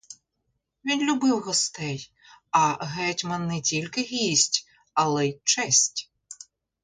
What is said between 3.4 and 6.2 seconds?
не тільки гість, але й честь.